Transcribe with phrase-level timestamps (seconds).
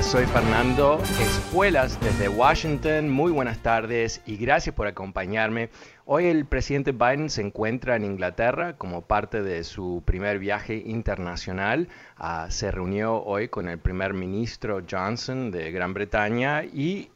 [0.00, 3.10] Soy Fernando Espuelas desde Washington.
[3.10, 5.68] Muy buenas tardes y gracias por acompañarme.
[6.06, 11.88] Hoy el presidente Biden se encuentra en Inglaterra como parte de su primer viaje internacional.
[12.16, 17.10] Ah, se reunió hoy con el primer ministro Johnson de Gran Bretaña y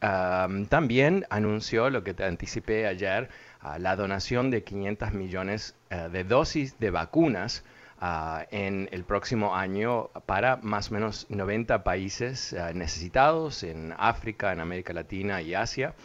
[0.69, 6.79] también anunció lo que te anticipé ayer, ah, la donación de 500 millones de dosis
[6.79, 7.63] de vacunas
[7.99, 14.53] Uh, en el próximo año para más o menos 90 países uh, necesitados en África,
[14.53, 15.95] en América Latina y Asia.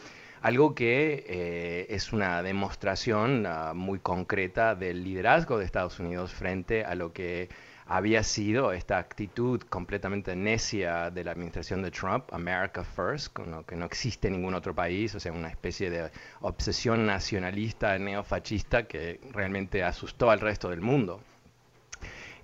[0.41, 6.83] Algo que eh, es una demostración uh, muy concreta del liderazgo de Estados Unidos frente
[6.83, 7.51] a lo que
[7.87, 13.67] había sido esta actitud completamente necia de la administración de Trump, America First, con lo
[13.67, 19.21] que no existe ningún otro país, o sea, una especie de obsesión nacionalista, neofascista que
[19.33, 21.21] realmente asustó al resto del mundo.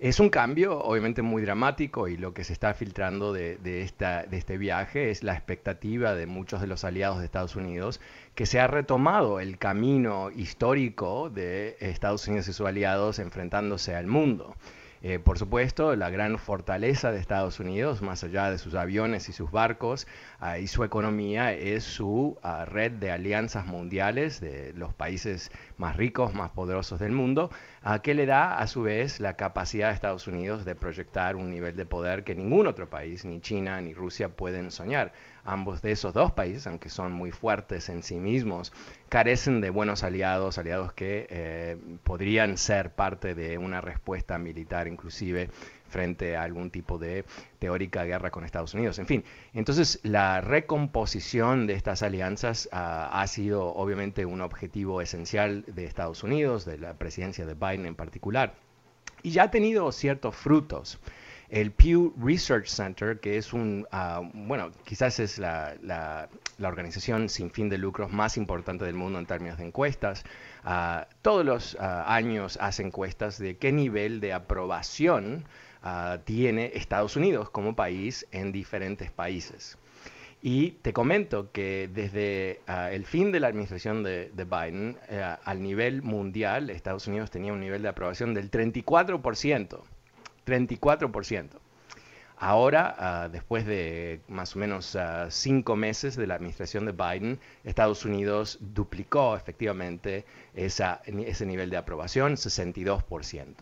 [0.00, 5.10] Es un cambio obviamente muy dramático y lo que se está filtrando de, este viaje
[5.10, 8.00] es la expectativa de muchos de los aliados de Estados Unidos
[8.36, 14.06] que se ha retomado el camino histórico de Estados Unidos y sus aliados enfrentándose al
[14.06, 14.54] mundo.
[15.00, 19.32] Eh, por supuesto, la gran fortaleza de Estados Unidos, más allá de sus aviones y
[19.32, 20.08] sus barcos
[20.60, 26.34] y su economía, es su uh, red de alianzas mundiales de los países más ricos,
[26.34, 27.50] más poderosos del mundo,
[27.84, 31.50] uh, que le da a su vez la capacidad a Estados Unidos de proyectar un
[31.50, 35.12] nivel de poder que ningún otro país, ni China ni Rusia, pueden soñar
[35.44, 38.72] ambos de esos dos países, aunque son muy fuertes en sí mismos,
[39.08, 45.50] carecen de buenos aliados, aliados que eh, podrían ser parte de una respuesta militar inclusive
[45.88, 47.24] frente a algún tipo de
[47.58, 48.98] teórica guerra con Estados Unidos.
[48.98, 52.76] En fin, entonces la recomposición de estas alianzas uh,
[53.10, 57.94] ha sido obviamente un objetivo esencial de Estados Unidos, de la presidencia de Biden en
[57.94, 58.54] particular,
[59.22, 61.00] y ya ha tenido ciertos frutos.
[61.50, 66.28] El Pew Research Center, que es un, uh, bueno, quizás es la, la,
[66.58, 70.24] la, organización sin fin de lucros más importante del mundo en términos de encuestas,
[70.64, 75.44] uh, todos los años hace encuestas de qué nivel de aprobación
[76.24, 79.78] tiene Estados Unidos como país en diferentes países.
[80.40, 85.36] Y te comento que desde uh, el fin de la administración de, de Biden, uh,
[85.44, 89.80] al nivel mundial, Estados Unidos tenía un nivel de aprobación del 34%.
[90.48, 91.48] 34%.
[92.40, 94.96] Ahora, uh, después de más o menos
[95.28, 102.34] cinco meses de la administración de Biden, Estados Unidos duplicó efectivamente ese nivel de aprobación,
[102.34, 103.54] 62%.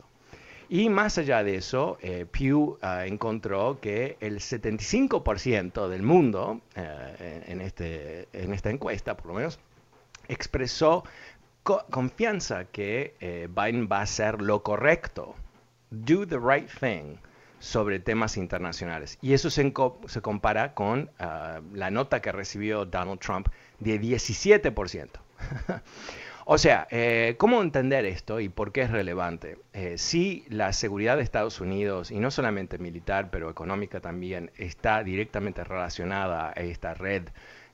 [0.68, 7.60] Y más allá de eso, eh, Pew uh, encontró que el 75% del mundo, en,
[7.60, 9.60] este, en esta encuesta por lo menos,
[10.28, 11.04] expresó
[11.66, 15.34] co confianza que eh, Biden va a hacer lo correcto,
[15.90, 17.16] do the right thing,
[17.58, 19.18] sobre temas internacionales.
[19.22, 19.72] Y eso se,
[20.06, 23.48] se compara con uh, la nota que recibió Donald Trump
[23.80, 25.08] de 17%.
[26.48, 29.58] O sea, eh, ¿cómo entender esto y por qué es relevante?
[29.72, 35.02] Eh, si la seguridad de Estados Unidos, y no solamente militar, pero económica también, está
[35.02, 37.24] directamente relacionada a esta red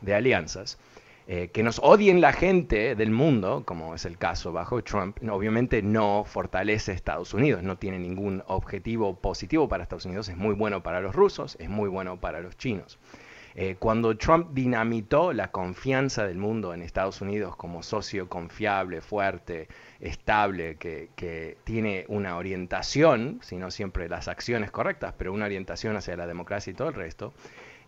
[0.01, 0.79] de alianzas,
[1.27, 5.83] eh, que nos odien la gente del mundo, como es el caso bajo Trump, obviamente
[5.83, 10.55] no fortalece a Estados Unidos, no tiene ningún objetivo positivo para Estados Unidos, es muy
[10.55, 12.99] bueno para los rusos, es muy bueno para los chinos.
[13.55, 19.69] Eh, cuando Trump dinamitó la confianza del mundo en Estados Unidos como socio confiable, fuerte,
[20.01, 25.97] estable, que, que, tiene una orientación, si no siempre las acciones correctas, pero una orientación
[25.97, 27.35] hacia la democracia y todo el resto,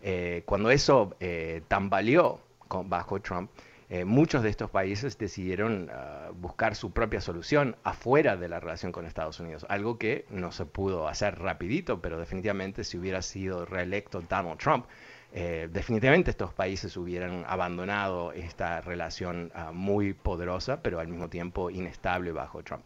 [0.03, 3.49] eh, cuando eso eh, tambaleó con, bajo Trump,
[3.87, 8.91] eh, muchos de estos países decidieron ah, buscar su propia solución afuera de la relación
[8.91, 13.65] con Estados Unidos, algo que no se pudo hacer rapidito, pero definitivamente si hubiera sido
[13.65, 14.87] reelecto Donald Trump,
[15.33, 21.69] eh, definitivamente estos países hubieran abandonado esta relación ah, muy poderosa, pero al mismo tiempo
[21.69, 22.85] inestable bajo Trump.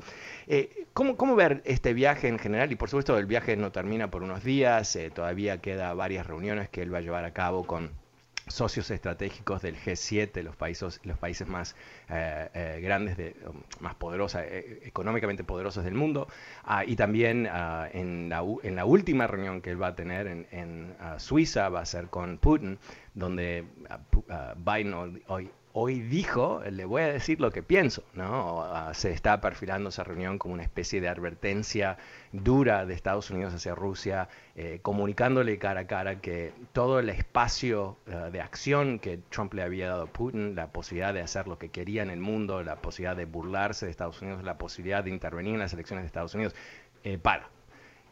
[0.91, 2.73] ¿cómo, ¿cómo, ver este viaje en general?
[2.73, 6.81] Y por supuesto el viaje no termina por unos días, todavía queda varias reuniones que
[6.81, 7.91] él va a llevar a cabo con
[8.49, 11.75] socios estratégicos del G7, los países, los países más
[12.09, 13.35] eh, eh, grandes, de,
[13.79, 16.27] más poderosos, eh, económicamente poderosos del mundo,
[16.63, 20.27] ah, y también ah, en, la, en, la, última reunión que él va a tener
[20.27, 22.79] en, ah, Suiza, va a ser con Putin,
[23.19, 23.65] donde
[24.57, 28.63] Biden hoy, hoy dijo, le voy a decir lo que pienso, ¿no?
[28.63, 31.97] Ah, se está perfilando esa reunión como una especie de advertencia
[32.31, 37.97] dura de Estados Unidos hacia Rusia, eh, comunicándole cara a cara que todo el espacio
[38.07, 41.59] eh, de acción que Trump le había dado a Putin, la posibilidad de hacer lo
[41.59, 45.11] que quería en el mundo, la posibilidad de burlarse de Estados Unidos, la posibilidad de
[45.11, 46.55] intervenir en las elecciones de Estados Unidos,
[47.03, 47.49] eh, para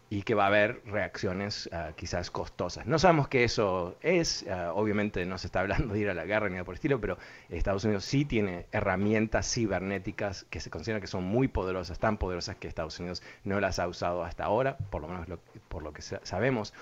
[0.09, 2.85] y que va a haber reacciones ah, quizás costosas.
[2.85, 6.25] No sabemos qué eso es, ah, obviamente no se está hablando de ir a la
[6.25, 7.17] guerra ni nada por el estilo, pero
[7.49, 12.55] Estados Unidos sí tiene herramientas cibernéticas que se consideran que son muy poderosas, tan poderosas
[12.55, 15.27] que Estados Unidos no las ha usado hasta ahora, por lo menos
[15.67, 16.73] por lo que sabemos.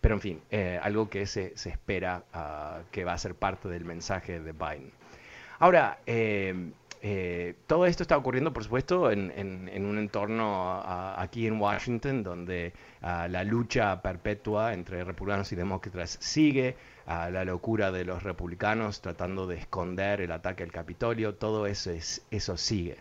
[0.00, 3.68] Pero en fin, eh, algo que se, se espera ah, que va a ser parte
[3.68, 4.92] del mensaje de Biden.
[5.58, 6.72] Ahora, eh,
[7.06, 9.30] eh, todo esto está ocurriendo, por supuesto, en,
[9.84, 12.72] un entorno aquí en Washington, donde
[13.02, 19.58] la lucha perpetua entre republicanos y demócratas sigue, la locura de los republicanos tratando de
[19.58, 22.96] esconder el ataque al Capitolio, todo eso, es, eso sigue.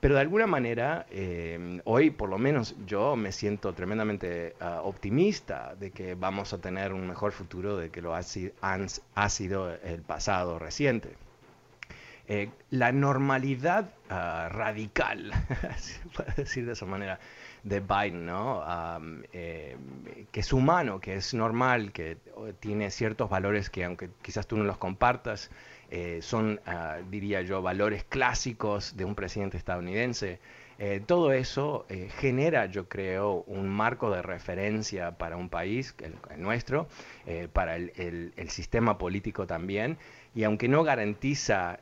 [0.00, 5.90] Pero de alguna manera, eh, hoy por lo menos yo me siento tremendamente optimista de
[5.90, 11.10] que vamos a tener un mejor futuro de que lo ha sido el pasado reciente.
[12.28, 15.32] Eh, la normalidad ah, radical,
[16.16, 17.18] puede decir de esa manera,
[17.64, 18.64] de Biden, ¿no?
[19.32, 19.76] Eh,
[20.30, 22.18] que es humano, que es normal, que
[22.60, 25.50] tiene ciertos valores que aunque quizás tú no los compartas,
[25.90, 30.40] eh, son, ah, diría yo, valores clásicos de un presidente estadounidense.
[31.06, 31.86] Todo eso
[32.18, 36.88] genera, yo creo, un marco de referencia para un país, el, nuestro,
[37.52, 39.98] para el, el sistema político también,
[40.34, 41.78] y aunque no garantiza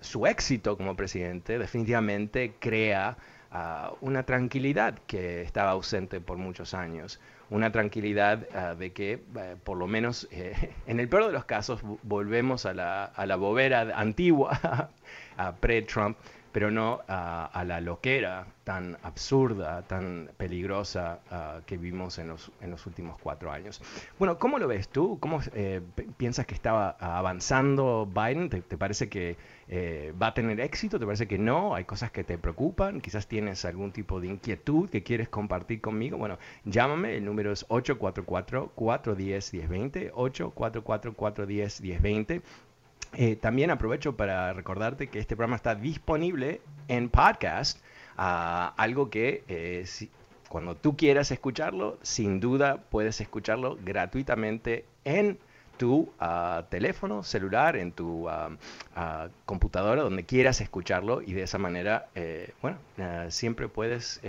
[0.00, 3.16] su éxito como presidente, definitivamente crea
[3.50, 7.20] ah, una tranquilidad que estaba ausente por muchos años.
[7.50, 11.44] Una tranquilidad ah, de que, eh, por lo menos eh, en el peor de los
[11.44, 14.90] casos, volvemos a la, a la bobera antigua,
[15.60, 16.16] pre-Trump,
[16.52, 22.70] pero no a la loquera tan absurda, tan peligrosa ah, que vimos en los, en
[22.70, 23.82] los últimos cuatro años.
[24.18, 25.18] Bueno, ¿cómo lo ves tú?
[25.20, 25.82] ¿Cómo eh,
[26.16, 28.48] piensas que estaba avanzando Biden?
[28.48, 29.36] ¿Te, parece que
[29.68, 31.00] eh, va a tener éxito?
[31.00, 31.74] ¿Te parece que no?
[31.74, 33.00] ¿Hay cosas que te preocupan?
[33.00, 36.18] ¿Quizás tienes algún tipo de inquietud que quieres compartir conmigo?
[36.18, 42.42] Bueno, llámame, el número es 844-410-1020, 844-410-1020.
[43.14, 47.78] Eh, también aprovecho para recordarte que este programa está disponible en podcast,
[48.16, 49.84] algo que eh,
[50.48, 55.38] cuando tú quieras escucharlo, sin duda puedes escucharlo gratuitamente en
[55.76, 62.08] tu ah, teléfono celular, en tu ah, computadora, donde quieras escucharlo y de esa manera,
[62.14, 62.78] eh, bueno,
[63.28, 64.20] siempre puedes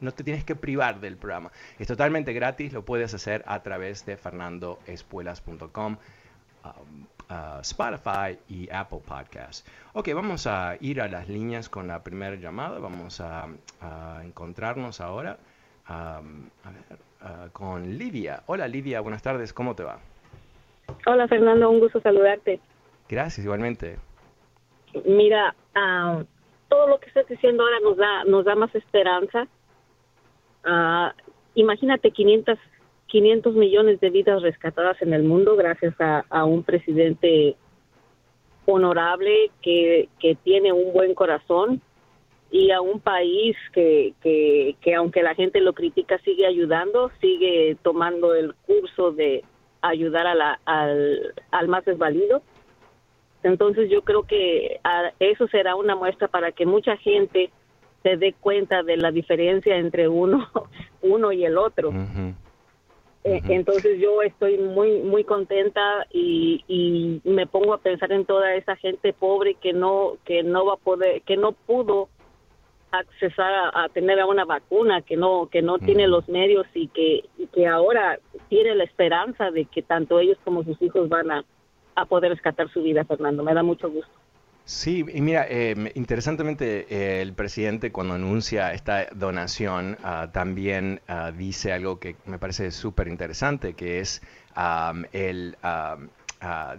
[0.00, 1.50] no te tienes que privar del programa.
[1.78, 5.96] Es totalmente gratis, lo puedes hacer a través de fernandoespuelas.com.
[7.60, 9.64] Spotify y Apple Podcasts.
[9.92, 12.78] Ok, vamos a ir a las líneas con la primera llamada.
[12.78, 13.46] Vamos a,
[14.24, 15.38] encontrarnos ahora
[17.52, 18.42] con Lidia.
[18.46, 19.98] Hola Lidia, buenas tardes, ¿cómo te va?
[21.06, 22.60] Hola Fernando, un gusto saludarte.
[23.08, 23.98] Gracias, igualmente.
[25.04, 25.54] Mira,
[26.68, 29.46] todo lo que estás diciendo ahora nos da, nos da más esperanza.
[30.64, 31.10] Uh,
[31.54, 32.58] imagínate 500
[33.10, 37.56] 500 millones de vidas rescatadas en el mundo gracias a, un presidente
[38.66, 41.80] honorable que, que, tiene un buen corazón
[42.52, 47.76] y a un país que, que, que, aunque la gente lo critica sigue ayudando, sigue
[47.82, 49.44] tomando el curso de
[49.82, 52.42] ayudar a la, al, al más desvalido.
[53.42, 54.80] Entonces yo creo que
[55.18, 57.50] eso será una muestra para que mucha gente
[58.02, 60.48] se dé cuenta de la diferencia entre uno,
[61.02, 61.92] uno y el otro.
[63.22, 68.54] Eh, entonces yo estoy muy muy contenta y, y, me pongo a pensar en toda
[68.54, 72.08] esa gente pobre que no que no va a poder que no pudo
[72.92, 77.24] accesar a, tener a una vacuna que no que no tiene los medios y que
[77.52, 81.44] que ahora tiene la esperanza de que tanto ellos como sus hijos van a,
[81.96, 83.42] a poder rescatar su vida Fernando.
[83.42, 84.19] Me da mucho gusto
[84.70, 91.36] Sí, y mira, eh, interesantemente eh, el presidente cuando anuncia esta donación uh, también uh,
[91.36, 94.22] dice algo que me parece súper interesante, que es
[94.56, 95.58] um, el...
[95.64, 96.06] Uh,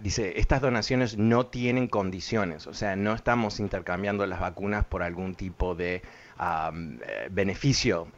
[0.00, 5.34] dice, estas donaciones no tienen condiciones, o sea, no estamos intercambiando las vacunas por algún
[5.34, 6.00] tipo de
[6.40, 6.98] um,
[7.30, 8.08] beneficio.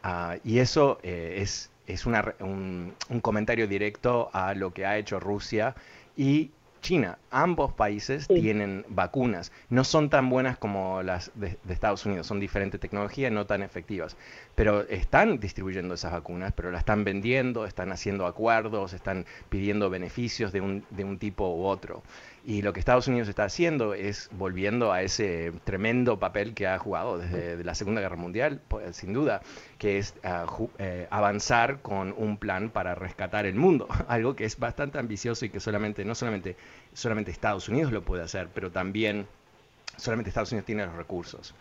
[0.45, 5.75] y eso es, es una, un, un comentario directo a lo que ha hecho Rusia
[6.15, 6.51] y
[6.85, 7.17] China.
[7.31, 9.51] Ambos países tienen vacunas.
[9.69, 14.15] No son tan buenas como las de, Estados Unidos, son diferente tecnología, no tan efectivas.
[14.53, 20.51] Pero están distribuyendo esas vacunas, pero las están vendiendo, están haciendo acuerdos, están pidiendo beneficios
[20.51, 22.03] de un, de un tipo u otro.
[22.47, 26.77] Y lo que Estados Unidos está haciendo es volviendo a ese tremendo papel que ha
[26.77, 29.41] jugado desde la Segunda Guerra Mundial, pues, sin duda,
[29.79, 30.69] que es uh,
[31.09, 35.59] avanzar con un plan para rescatar el mundo, algo que es bastante ambicioso y que
[35.59, 36.55] solamente, no solamente,
[36.93, 39.25] solamente Estados Unidos lo puede hacer, pero también
[39.97, 41.55] solamente Estados Unidos tiene los recursos.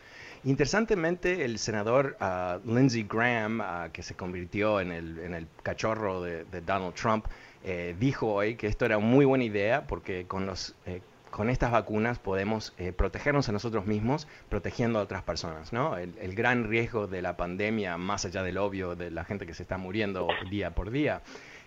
[0.44, 6.20] Interesantemente, el senador uh, Lindsey Graham, uh, que se convirtió en el, en el cachorro
[6.20, 7.24] de Donald Trump,
[7.64, 11.48] eh, dijo hoy que esto era una muy buena idea porque con, los, eh, con
[11.48, 15.72] estas vacunas podemos eh, protegernos a nosotros mismos protegiendo a otras personas.
[15.72, 15.96] ¿no?
[15.96, 19.54] El, el, gran riesgo de la pandemia, más allá del obvio de la gente que
[19.54, 21.22] se está muriendo día por día,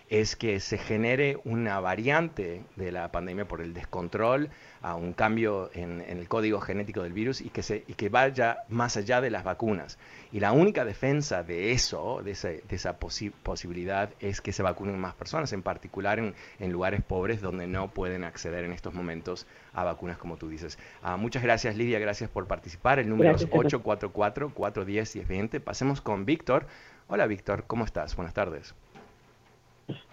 [0.08, 4.50] es que se genere una variante de la pandemia por el descontrol,
[4.80, 8.08] a un cambio en, en, el código genético del virus y que, se, y que
[8.08, 9.98] vaya más allá de las vacunas.
[10.30, 14.62] Y la única defensa de eso, de, ese, de esa posi posibilidad, es que se
[14.62, 18.94] vacunen más personas, en particular en, en, lugares pobres donde no pueden acceder en estos
[18.94, 20.78] momentos a vacunas, como tú dices.
[21.02, 22.98] Uh, muchas gracias, Lidia, gracias por participar.
[22.98, 23.50] El número gracias.
[23.50, 25.60] es 844-410-1020.
[25.60, 26.66] Pasemos con Víctor.
[27.08, 28.14] Hola, Víctor, ¿cómo estás?
[28.16, 28.74] Buenas tardes.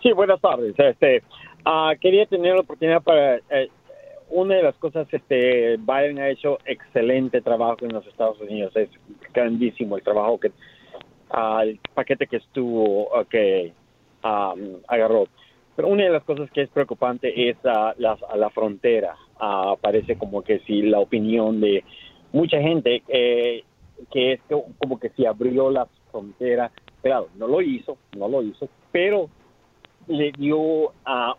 [0.02, 0.76] Sí, buenas tardes.
[0.78, 1.24] Este,
[1.66, 3.70] uh, quería tener la oportunidad para eh,
[4.30, 8.76] una de las cosas, este, Biden ha hecho excelente trabajo en los Estados Unidos.
[8.76, 8.90] Es
[9.34, 13.74] grandísimo el trabajo que, uh, el paquete que estuvo, que
[14.24, 15.28] um, agarró.
[15.76, 19.16] Pero una de las cosas que es preocupante es uh, la, la frontera.
[19.82, 21.84] parece como que si la opinión de
[22.32, 23.64] mucha gente eh,
[24.12, 24.42] que es
[24.78, 29.30] como que si abrió la frontera, claro, no lo hizo, no lo hizo, pero
[30.08, 31.36] le dio a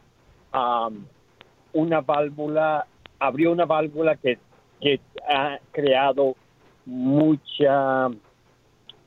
[1.73, 2.87] una válvula,
[3.19, 4.39] abrió una válvula que,
[4.81, 6.35] que ha creado
[6.87, 8.09] mucha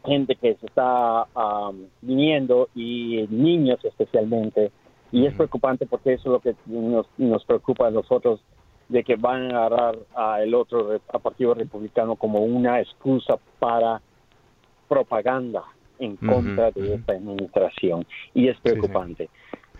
[0.05, 4.71] gente que se está um, viniendo y niños especialmente.
[5.11, 8.41] Y es preocupante porque eso es lo que nos, nos preocupa a nosotros,
[8.89, 14.01] de que van a agarrar a el otro a Partido Republicano como una excusa para
[14.87, 15.63] propaganda
[15.99, 18.05] en contra uh -huh, de esta administración.
[18.33, 19.29] Y es preocupante.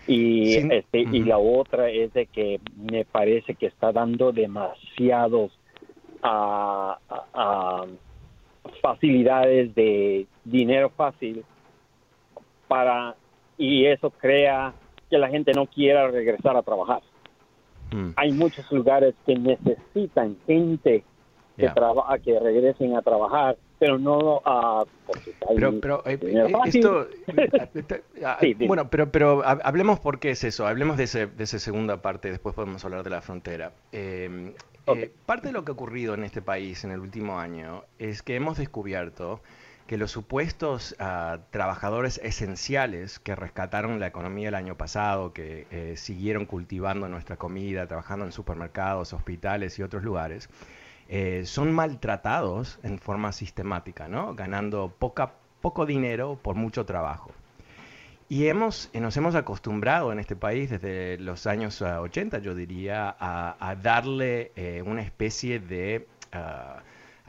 [0.06, 0.12] sí.
[0.14, 0.68] Y, sí.
[0.70, 1.14] este, uh -huh.
[1.14, 5.52] y la otra es de que me parece que está dando demasiados
[6.22, 6.94] uh,
[8.82, 11.44] facilidades de dinero fácil
[12.68, 13.16] para
[13.58, 14.72] y eso crea
[15.10, 17.02] que la gente no quiera regresar a trabajar.
[17.92, 18.10] Mm.
[18.16, 21.04] Hay muchos lugares que necesitan gente
[21.56, 21.74] que, yeah.
[21.74, 24.84] trabaja, que regresen a trabajar pero no a
[25.56, 26.18] pero, pero eh,
[26.66, 27.08] esto
[28.40, 32.02] sí, bueno pero pero hablemos por qué es eso hablemos de, ese, de esa segunda
[32.02, 33.72] parte después podemos hablar de la frontera.
[33.90, 34.52] Eh,
[34.84, 35.04] okay.
[35.04, 38.22] eh, parte de lo que ha ocurrido en este país en el último año es
[38.22, 39.40] que hemos descubierto
[39.90, 45.94] que los supuestos uh, trabajadores esenciales que rescataron la economía el año pasado, que eh,
[45.96, 50.48] siguieron cultivando nuestra comida, trabajando en supermercados, hospitales y otros lugares,
[51.12, 54.34] eh, son maltratados en forma sistemática, ¿no?
[54.34, 57.32] ganando poca, poco dinero por mucho trabajo.
[58.28, 63.16] Y hemos, nos hemos acostumbrado en este país desde los años uh, 80, yo diría,
[63.18, 66.80] a, darle eh, una especie de uh,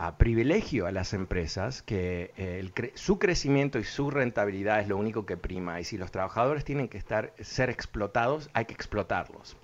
[0.01, 5.27] a privilegio a las empresas, que eh, su crecimiento y su rentabilidad es lo único
[5.27, 5.79] que prima.
[5.79, 9.57] Y si los trabajadores tienen que estar, ser explotados, hay que explotarlos.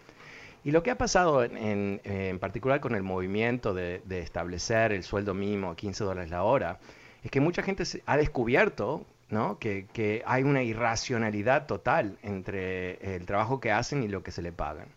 [0.68, 5.34] Y lo que ha pasado en, en particular con el movimiento de, establecer el sueldo
[5.34, 6.80] mínimo a 15 dólares la hora,
[7.24, 9.06] es que mucha gente ha descubierto
[9.62, 14.52] que, hay una irracionalidad total entre el trabajo que hacen y lo que se le
[14.52, 14.90] pagan.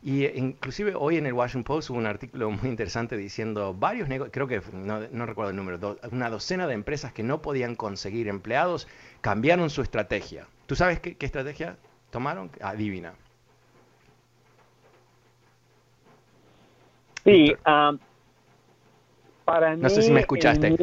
[0.00, 4.32] Y inclusive hoy en el Washington Post hubo un artículo muy interesante diciendo varios negocios,
[4.32, 8.28] creo que no, no, recuerdo el número, una docena de empresas que no podían conseguir
[8.28, 8.86] empleados
[9.22, 10.46] cambiaron su estrategia.
[10.66, 11.78] ¿Tú sabes qué, qué estrategia
[12.12, 12.52] tomaron?
[12.60, 13.14] Adivina.
[17.30, 17.98] Sí, um,
[19.50, 20.76] para no mí, sé si me escuchaste.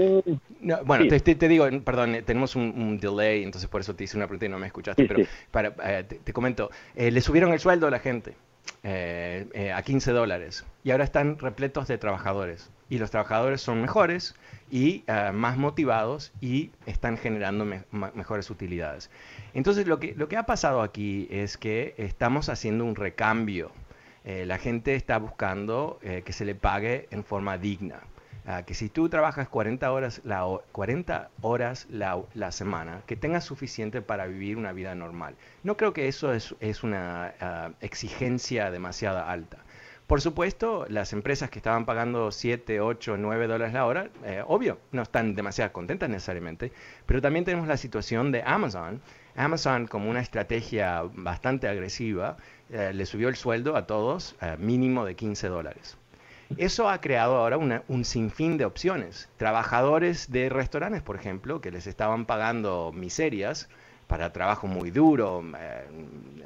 [0.59, 1.21] No, bueno, sí.
[1.21, 4.27] te, te, digo, perdón, eh, tenemos un, un, delay, entonces por eso te hice una
[4.27, 5.29] pregunta y no me escuchaste, sí, pero sí.
[5.51, 8.35] Para, eh, te, te, comento, eh, le subieron el sueldo a la gente.
[8.83, 14.35] a 15 dólares y ahora están repletos de trabajadores y los trabajadores son mejores
[14.71, 19.09] y más motivados y están generando mejores utilidades.
[19.53, 23.71] Entonces lo que, lo que ha pasado aquí es que estamos haciendo un recambio.
[24.27, 28.01] La gente está buscando que se le pague en forma digna.
[28.49, 34.01] Ah, que si tú trabajas 40 horas la, 40 horas la, semana, que tengas suficiente
[34.01, 35.35] para vivir una vida normal.
[35.63, 39.57] No creo que eso es, una ah, exigencia demasiado alta.
[40.07, 44.79] Por supuesto, las empresas que estaban pagando 7, 8, 9 dólares la hora, eh, obvio,
[44.93, 46.71] no están demasiado contentas necesariamente,
[47.05, 49.01] pero también tenemos la situación de Amazon.
[49.37, 52.37] Amazon, como una estrategia bastante agresiva,
[52.69, 55.97] eh, le subió el sueldo a todos eh, mínimo de 15 dólares.
[56.57, 59.29] Eso ha creado ahora un sinfín de opciones.
[59.37, 63.69] Trabajadores de restaurantes, por ejemplo, que les estaban pagando miserias
[64.07, 65.85] para trabajo muy duro, eh,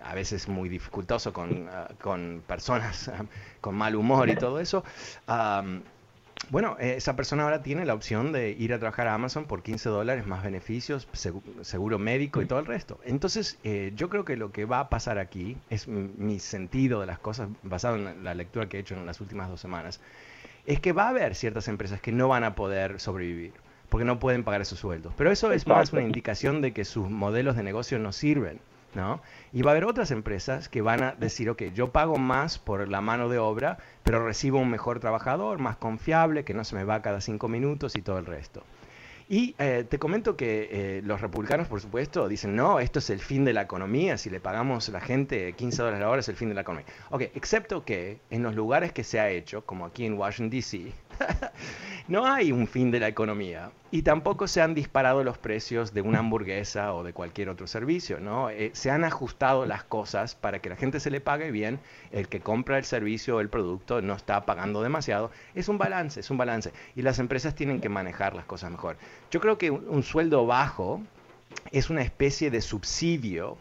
[0.04, 3.12] a veces muy dificultoso con, personas
[3.62, 4.84] con mal humor y todo eso.
[6.52, 9.64] Bueno, eh, esa persona ahora tiene la opción de ir a trabajar a Amazon por
[9.64, 11.08] 15 dólares más beneficios,
[11.62, 13.00] seguro médico y todo el resto.
[13.06, 17.08] Entonces, eh, yo creo que lo que va a pasar aquí es mi sentido de
[17.08, 20.02] las cosas, basado en la lectura que he hecho en las últimas dos semanas,
[20.66, 23.54] es que va a haber ciertas empresas que no van a poder sobrevivir
[23.88, 25.14] porque no pueden pagar esos sueldos.
[25.18, 28.60] Pero eso es más una indicación de que sus modelos de negocio no sirven.
[28.96, 29.22] ¿No?
[29.54, 32.88] Y va a haber otras empresas que van a decir, ok, yo pago más por
[32.88, 36.84] la mano de obra, pero recibo un mejor trabajador, más confiable, que no se me
[36.84, 38.64] va cada cinco minutos y todo el resto.
[39.32, 43.20] Y eh, te comento que eh, los republicanos, por supuesto, dicen, no, esto es el
[43.20, 46.28] fin de la economía, si le pagamos a la gente 15 dólares la hora es
[46.28, 46.86] el fin de la economía.
[47.12, 50.92] Ok, excepto que en los lugares que se ha hecho, como aquí en Washington, D.C.,
[52.08, 56.02] no hay un fin de la economía y tampoco se han disparado los precios de
[56.02, 58.50] una hamburguesa o de cualquier otro servicio, ¿no?
[58.50, 61.80] Eh, se han ajustado las cosas para que la gente se le pague bien,
[62.12, 65.32] el que compra el servicio o el producto no está pagando demasiado.
[65.56, 66.72] Es un balance, es un balance.
[66.96, 68.98] Y las empresas tienen que manejar las cosas mejor.
[69.30, 71.02] Yo creo que un sueldo bajo
[71.72, 73.58] es una especie de subsidio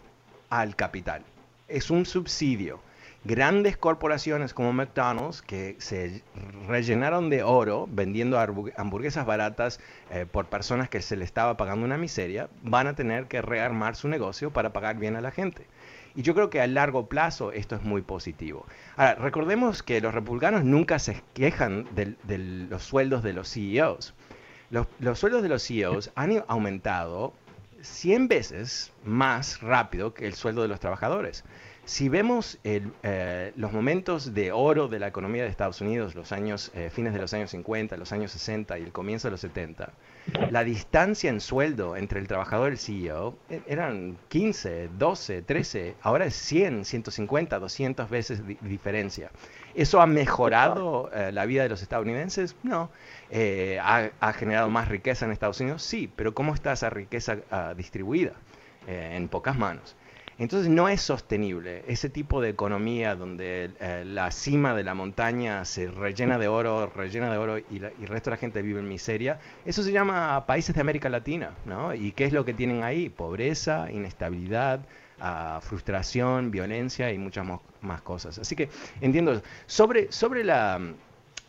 [0.49, 1.23] al capital.
[1.69, 2.81] Es un subsidio
[3.25, 6.23] grandes corporaciones como McDonald's que se
[6.67, 9.81] rellenaron de oro vendiendo hamburguesas baratas
[10.11, 13.97] eh, por personas que se le estaba pagando una miseria, van a tener que rearmar
[13.97, 15.67] su negocio para pagar bien a la gente.
[16.15, 18.67] Y yo creo que a largo plazo esto es muy positivo.
[18.97, 22.17] Ahora, recordemos que los republicanos nunca se quejan de,
[22.69, 24.15] los sueldos de los CEOs.
[24.71, 27.33] Los, los sueldos de los CEOs han aumentado
[27.83, 31.45] 100 veces más rápido que el sueldo de los trabajadores.
[31.91, 36.71] Si vemos eh, los momentos de oro de la economía de Estados Unidos, los años,
[36.73, 39.91] eh, fines de los años 50, los años 60 y el comienzo de los 70,
[40.53, 45.97] la distancia en sueldo entre el trabajador y el CEO e, eran 15, 12, 13,
[46.03, 49.33] ahora es 100, 150, 200 veces de diferencia.
[49.75, 52.55] ¿Eso ha mejorado eh, la vida de los estadounidenses?
[52.63, 52.89] No.
[53.83, 55.83] ha, ha, generado más riqueza en Estados Unidos?
[55.83, 58.35] Sí, pero ¿cómo está esa riqueza ah, distribuida?
[58.87, 59.95] en pocas manos.
[60.41, 65.67] Entonces no es sostenible ese tipo de economía donde eh, la cima de la montaña
[65.67, 68.89] se rellena de oro, rellena de oro y, el resto de la gente vive en
[68.89, 69.39] miseria.
[69.67, 71.93] Eso se llama países de América Latina, ¿no?
[71.93, 73.11] ¿Y qué es lo que tienen ahí?
[73.11, 74.81] Pobreza, inestabilidad,
[75.21, 77.47] ah, frustración, violencia y muchas
[77.83, 78.39] más cosas.
[78.39, 78.71] Así que
[79.03, 79.43] entiendo.
[79.67, 80.81] Sobre, sobre la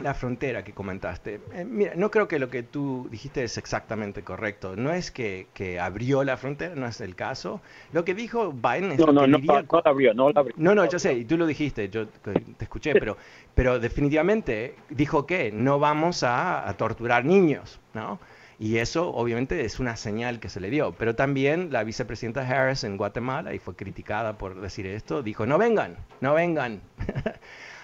[0.02, 1.42] la frontera que comentaste.
[1.54, 4.76] Eh, mira, no creo que lo que tú dijiste es exactamente correcto.
[4.76, 7.62] No es que, que, abrió la frontera, no es el caso.
[7.92, 10.54] Lo que dijo Biden es no, no, que no, no, no, abrió, no, abrió.
[10.58, 13.18] no, no, yo sé, y tú lo dijiste, yo te escuché, pero,
[13.56, 18.20] pero definitivamente dijo que no vamos a, a torturar niños, ¿no?
[18.62, 20.92] Y eso obviamente es una señal que se le dio.
[20.92, 25.58] Pero también la vicepresidenta Harris en Guatemala, y fue criticada por decir esto, dijo, no
[25.58, 26.80] vengan, no vengan.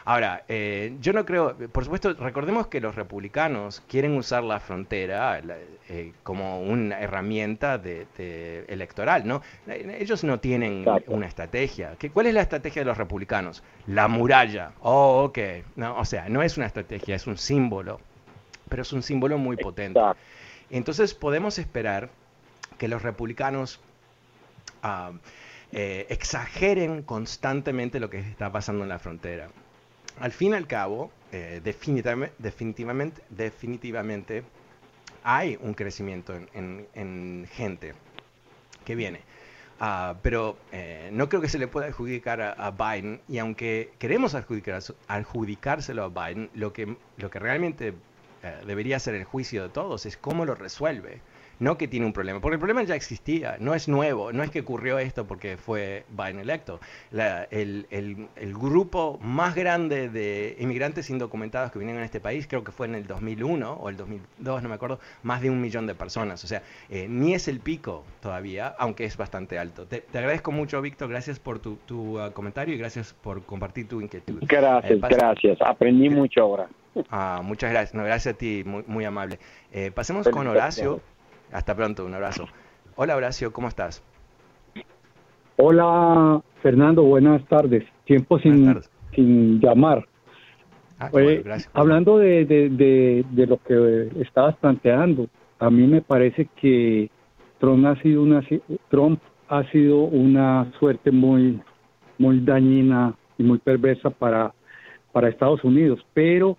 [0.08, 5.42] Ahora, eh, yo no creo, por supuesto, recordemos que los republicanos quieren usar la frontera
[5.90, 9.42] eh, como una herramienta de, electoral, ¿no?
[9.68, 11.98] Ellos no tienen una estrategia.
[12.00, 13.64] ¿Qué, ¿Cuál es la estrategia de los republicanos?
[13.86, 14.72] La muralla.
[14.80, 15.40] Oh, ok.
[15.76, 18.00] No, o sea, no es una estrategia, es un símbolo,
[18.70, 20.00] pero es un símbolo muy potente.
[20.70, 22.08] Entonces podemos esperar
[22.78, 23.82] que los republicanos
[24.84, 25.12] ah,
[25.74, 29.50] eh, exageren constantemente lo que está pasando en la frontera
[30.20, 32.34] al fin y al cabo, eh, definitivamente,
[33.30, 34.44] definitivamente,
[35.24, 37.94] hay un crecimiento en, gente
[38.86, 39.22] que viene.
[39.80, 44.36] Ah, pero eh, no creo que se le pueda adjudicar a, Biden, y aunque queremos
[44.36, 47.94] adjudicárselo a Biden, lo que, lo que realmente
[48.44, 51.22] eh, debería ser el juicio de todos es cómo lo resuelve.
[51.60, 54.52] No que tiene un problema, porque el problema ya existía, no es nuevo, no es
[54.52, 56.80] que ocurrió esto porque fue Biden electo.
[57.52, 62.72] el, el, grupo más grande de inmigrantes indocumentados que vinieron a este país, creo que
[62.72, 65.96] fue en el 2001 o el 2002, no me acuerdo, más de un millón de
[65.96, 66.44] personas.
[66.44, 69.86] O sea, eh, ni es el pico todavía, aunque es bastante alto.
[69.86, 74.02] Te, agradezco mucho, Víctor, gracias por tu, tu uh, comentario y gracias por compartir tu
[74.02, 74.40] inquietud.
[74.42, 76.68] Gracias, eh, gracias, aprendí mucho ahora.
[77.10, 79.40] Ah, muchas gracias, no, gracias a ti, muy, muy amable.
[79.72, 81.02] Eh, pasemos con Horacio.
[81.52, 82.48] Hasta pronto, un abrazo.
[82.96, 84.04] Hola Horacio, ¿cómo estás?
[85.58, 87.84] Hola Fernando, buenas tardes.
[88.06, 88.80] Tiempo sin,
[89.14, 90.06] sin llamar.
[91.00, 91.12] Ah,
[91.74, 95.28] hablando de, de, de, lo que estabas planteando,
[95.60, 97.12] a mí me parece que
[97.60, 98.44] Trump ha sido una
[98.90, 101.62] Trump ha sido una suerte muy
[102.18, 104.54] muy dañina y muy perversa para
[105.12, 106.58] para Estados Unidos, pero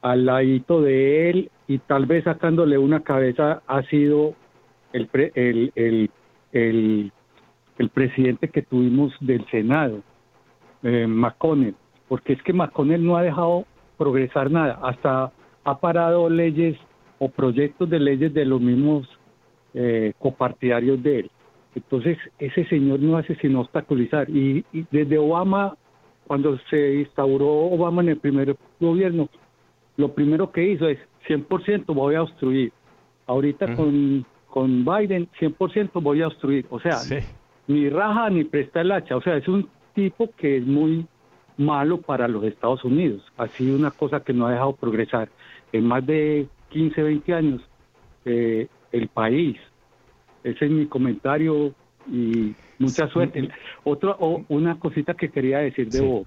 [0.00, 4.34] al ladito de él y tal vez sacándole una cabeza ha sido
[4.92, 6.10] el, el, el,
[6.52, 7.12] el,
[7.78, 10.02] el presidente que tuvimos del Senado,
[10.82, 11.74] eh, McConnell,
[12.08, 13.66] porque es que McConnell no ha dejado
[13.98, 15.32] progresar nada, hasta
[15.64, 16.76] ha parado leyes
[17.18, 19.08] o proyectos de leyes de los mismos
[19.74, 21.30] eh, copartidarios de él.
[21.74, 24.30] Entonces, ese señor no hace sino obstaculizar.
[24.30, 25.76] Y, desde Obama,
[26.26, 29.28] cuando se instauró Obama en el primer gobierno,
[29.96, 32.72] lo primero que hizo es 100% voy a obstruir.
[33.26, 36.66] Ahorita con, con Biden, 100% voy a obstruir.
[36.70, 36.98] O sea,
[37.66, 39.16] ni raja ni presta el hacha.
[39.16, 41.06] O sea, es un tipo que es muy
[41.56, 43.22] malo para los Estados Unidos.
[43.38, 45.28] Ha sido una cosa que no ha dejado progresar.
[45.72, 47.62] En más de 15, 20 años,
[48.24, 49.56] eh, el país.
[50.44, 51.74] Ese es mi comentario
[52.06, 53.48] y mucha suerte.
[53.82, 56.26] Otra, o una cosita que quería decir de vos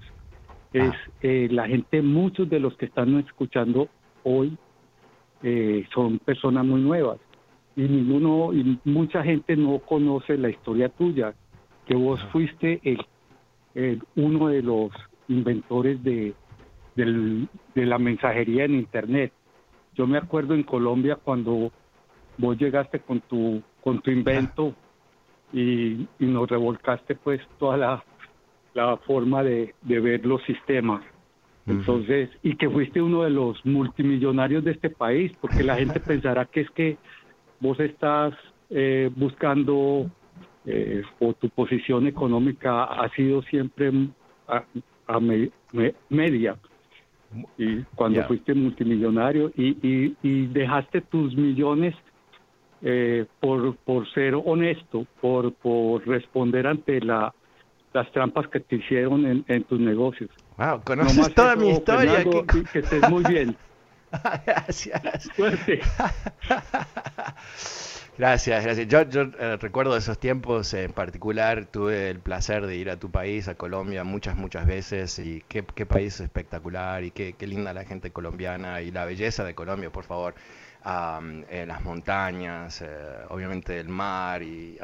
[0.72, 1.10] es ah.
[1.22, 3.88] eh, la gente, muchos de los que están escuchando
[4.24, 4.56] hoy
[5.42, 7.18] eh, son personas muy nuevas
[7.76, 11.34] y ninguno y mucha gente no conoce la historia tuya,
[11.86, 12.80] que vos fuiste
[13.74, 14.90] el, uno de los
[15.28, 16.34] inventores de,
[16.96, 19.32] de la mensajería en internet.
[19.94, 21.72] Yo me acuerdo en Colombia cuando
[22.36, 24.74] vos llegaste con tu con tu invento
[25.52, 28.04] y, y nos revolcaste pues toda la
[28.74, 31.02] la forma de, ver los sistemas.
[31.66, 36.46] Entonces, y que fuiste uno de los multimillonarios de este país, porque la gente pensará
[36.46, 36.96] que es que
[37.60, 38.34] vos estás
[38.70, 40.10] eh, buscando
[40.66, 43.90] eh, o tu posición económica ha sido siempre
[44.48, 45.20] a,
[46.08, 46.56] media.
[47.56, 49.76] Y cuando fuiste multimillonario y,
[50.22, 51.94] y, dejaste tus millones
[52.82, 57.32] eh, por, por ser honesto, por, por responder ante la
[57.92, 60.30] las trampas que te hicieron en, en tus negocios.
[60.56, 62.24] Wow, conoces toda mi historia.
[62.24, 62.78] que...
[62.78, 63.56] estés muy bien.
[64.46, 65.28] gracias.
[68.20, 68.86] Gracias, gracias.
[68.86, 73.10] Yo, yo eh, recuerdo esos tiempos en particular, tuve el placer de ir a tu
[73.10, 78.10] país, a Colombia, muchas, muchas veces, y qué, país espectacular, y qué, linda la gente
[78.10, 80.34] colombiana, y la belleza de Colombia, por favor
[80.84, 82.88] eh, las montañas, eh,
[83.30, 84.78] obviamente el mar y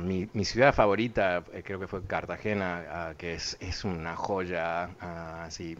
[0.00, 4.90] mi, mi, ciudad favorita eh, creo que fue Cartagena, que es, es, una joya
[5.44, 5.78] así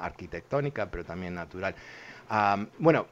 [0.00, 1.76] arquitectónica pero también natural.
[2.80, 3.06] bueno,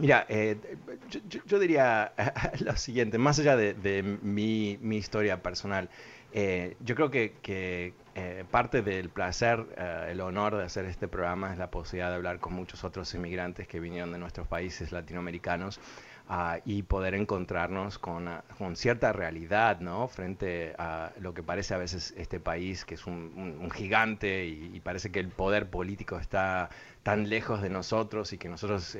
[0.00, 2.12] Mira, yo, yo, diría
[2.60, 5.88] lo siguiente, más allá de, de mi, mi, historia personal,
[6.32, 11.52] eh, yo creo que, eh, parte del placer, eh, el honor de hacer este programa
[11.52, 15.80] es la posibilidad de hablar con muchos otros inmigrantes que vinieron de nuestros países latinoamericanos
[16.28, 20.08] ah, y poder encontrarnos con, ah, con, cierta realidad, ¿no?
[20.08, 25.10] Frente a lo que parece a veces este país, que es un, gigante y, parece
[25.10, 26.70] que el poder político está
[27.02, 28.96] tan lejos de nosotros y que nosotros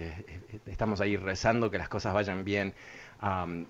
[0.67, 2.75] estamos ahí rezando que las cosas vayan bien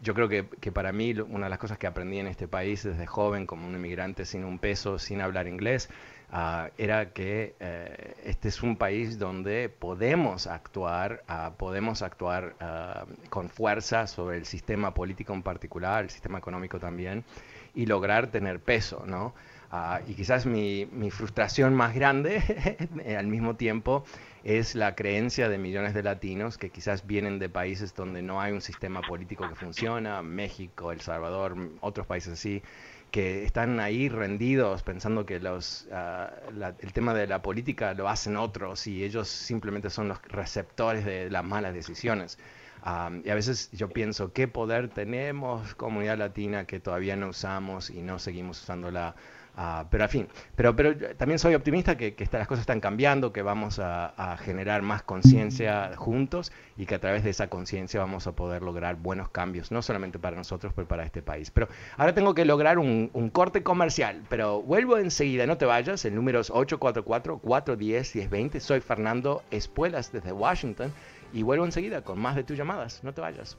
[0.02, 2.82] yo creo que, que, para mí una de las cosas que aprendí en este país
[2.82, 5.88] desde joven como un inmigrante sin un peso, sin hablar inglés,
[6.30, 13.06] ah, era que eh, este es un país donde podemos actuar, uh, podemos actuar ah,
[13.30, 17.24] con fuerza sobre el sistema político en particular, el sistema económico también,
[17.74, 19.34] y lograr tener peso, ¿no?
[20.06, 22.42] y quizás mi, mi, frustración más grande
[23.18, 24.02] al mismo tiempo
[24.44, 28.52] es la creencia de millones de latinos que quizás vienen de países donde no hay
[28.52, 32.62] un sistema político que funciona, México, El Salvador, otros países así,
[33.10, 36.30] que están ahí rendidos pensando que los, ah,
[36.80, 41.30] el tema de la política lo hacen otros y ellos simplemente son los receptores de
[41.30, 42.38] las malas decisiones.
[43.24, 48.02] y a veces yo pienso, ¿qué poder tenemos comunidad latina que todavía no usamos y
[48.02, 48.90] no seguimos usando
[49.60, 53.32] Ah, pero al fin, pero, pero también soy optimista que, que las cosas están cambiando,
[53.32, 58.28] que vamos a, generar más conciencia juntos y que a través de esa conciencia vamos
[58.28, 61.50] a poder lograr buenos cambios, no solamente para nosotros, pero para este país.
[61.50, 61.66] Pero
[61.96, 66.14] ahora tengo que lograr un, un corte comercial, pero vuelvo enseguida, no te vayas, el
[66.14, 70.92] número es 844-410-1020, soy Fernando Espuelas desde Washington
[71.32, 73.58] y vuelvo enseguida con más de tus llamadas, no te vayas.